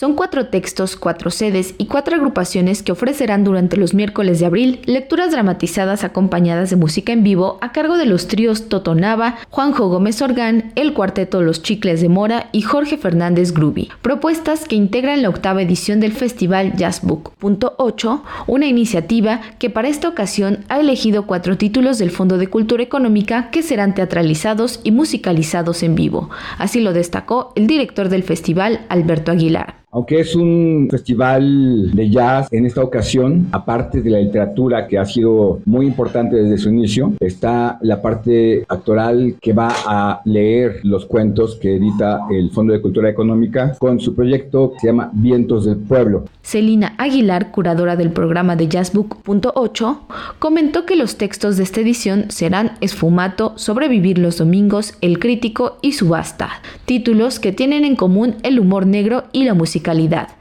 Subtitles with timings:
[0.00, 4.80] Son cuatro textos, cuatro sedes y cuatro agrupaciones que ofrecerán durante los miércoles de abril
[4.86, 10.22] lecturas dramatizadas acompañadas de música en vivo a cargo de los tríos Totonava, Juanjo Gómez
[10.22, 13.90] Orgán, el cuarteto Los Chicles de Mora y Jorge Fernández Gruby.
[14.00, 20.64] Propuestas que integran la octava edición del festival Jazzbook.8, una iniciativa que para esta ocasión
[20.70, 25.94] ha elegido cuatro títulos del Fondo de Cultura Económica que serán teatralizados y musicalizados en
[25.94, 26.30] vivo.
[26.56, 29.80] Así lo destacó el director del festival, Alberto Aguilar.
[29.92, 35.04] Aunque es un festival de jazz, en esta ocasión, aparte de la literatura que ha
[35.04, 41.06] sido muy importante desde su inicio, está la parte actoral que va a leer los
[41.06, 45.64] cuentos que edita el Fondo de Cultura Económica con su proyecto que se llama Vientos
[45.64, 46.26] del Pueblo.
[46.42, 49.98] Celina Aguilar, curadora del programa de Jazzbook.8,
[50.38, 55.92] comentó que los textos de esta edición serán Esfumato, Sobrevivir los Domingos, El Crítico y
[55.92, 59.79] Subasta, títulos que tienen en común el humor negro y la música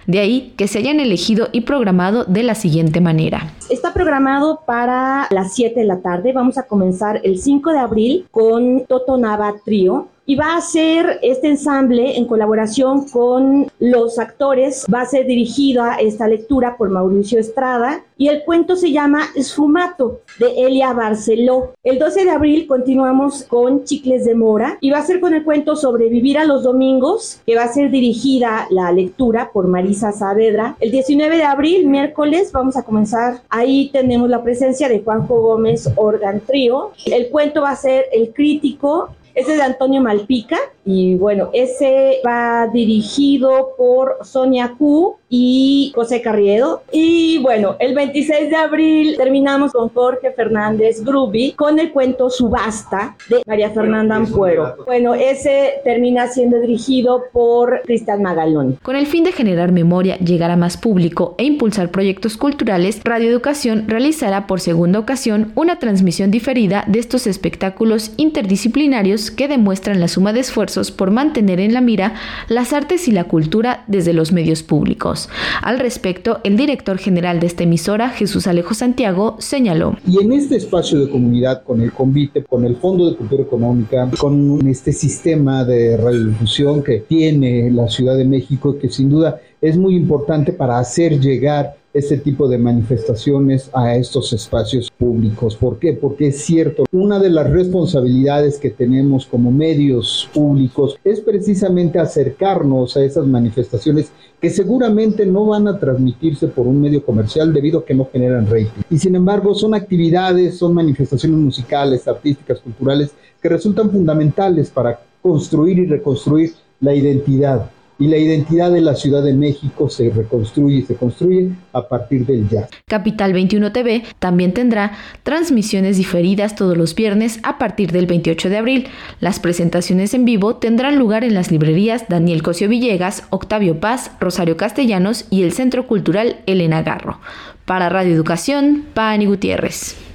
[0.07, 3.53] De ahí que se hayan elegido y programado de la siguiente manera.
[3.69, 6.33] Está programado para las 7 de la tarde.
[6.33, 11.17] Vamos a comenzar el 5 de abril con Toto Nava Trío y va a ser
[11.23, 14.86] este ensamble en colaboración con los actores.
[14.94, 20.21] Va a ser dirigida esta lectura por Mauricio Estrada y el cuento se llama Esfumato
[20.38, 21.73] de Elia Barceló.
[21.83, 25.44] El 12 de abril continuamos con Chicles de Mora y va a ser con el
[25.44, 30.75] cuento Sobrevivir a los Domingos, que va a ser dirigida la lectura por Marisa Saavedra.
[30.80, 33.41] El 19 de abril, miércoles, vamos a comenzar.
[33.49, 36.91] Ahí tenemos la presencia de Juanjo Gómez Organ Trío.
[37.08, 42.19] El cuento va a ser El Crítico ese es de Antonio Malpica y bueno, ese
[42.25, 46.81] va dirigido por Sonia Q y José Carriedo.
[46.91, 53.16] Y bueno, el 26 de abril terminamos con Jorge Fernández Gruby con el cuento Subasta
[53.30, 54.77] de María Fernanda Ampuero.
[54.86, 58.80] Bueno, ese termina siendo dirigido por Cristian Magalón.
[58.81, 63.30] Con el fin de generar memoria, llegar a más público e impulsar proyectos culturales, Radio
[63.30, 70.07] Educación realizará por segunda ocasión una transmisión diferida de estos espectáculos interdisciplinarios que demuestran la
[70.07, 72.13] suma de esfuerzos por mantener en la mira
[72.47, 75.30] las artes y la cultura desde los medios públicos.
[75.61, 79.97] Al respecto, el director general de esta emisora, Jesús Alejo Santiago, señaló.
[80.07, 84.09] Y en este espacio de comunidad, con el convite, con el Fondo de Cultura Económica,
[84.17, 89.77] con este sistema de radiodifusión que tiene la Ciudad de México, que sin duda es
[89.77, 95.55] muy importante para hacer llegar este tipo de manifestaciones a estos espacios públicos.
[95.55, 95.94] ¿Por qué?
[95.94, 102.95] Porque es cierto, una de las responsabilidades que tenemos como medios públicos es precisamente acercarnos
[102.95, 107.86] a esas manifestaciones que seguramente no van a transmitirse por un medio comercial debido a
[107.86, 108.83] que no generan rating.
[108.89, 113.11] Y sin embargo son actividades, son manifestaciones musicales, artísticas, culturales
[113.42, 119.21] que resultan fundamentales para construir y reconstruir la identidad y la identidad de la Ciudad
[119.21, 122.70] de México se reconstruye y se construye a partir del jazz.
[122.87, 124.93] Capital 21 TV también tendrá
[125.23, 128.88] transmisiones diferidas todos los viernes a partir del 28 de abril.
[129.19, 134.56] Las presentaciones en vivo tendrán lugar en las librerías Daniel Cosio Villegas, Octavio Paz, Rosario
[134.56, 137.19] Castellanos y el Centro Cultural Elena Garro.
[137.66, 140.07] Para Radio Educación, Pani Gutiérrez.